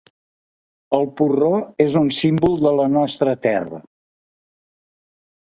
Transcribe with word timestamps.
El 0.97 1.03
porró 1.19 1.51
és 1.85 1.97
un 2.01 2.09
símbol 2.21 2.57
de 2.65 2.73
la 2.81 2.89
nostra 2.95 3.37
terra. 3.45 3.83